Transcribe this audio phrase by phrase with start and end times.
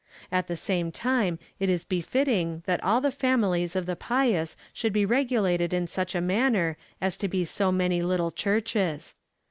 [0.31, 4.93] At the same time it is befitting, that all the families of the pious should
[4.93, 9.13] be regulated in such a man ner as to be so many little Churches.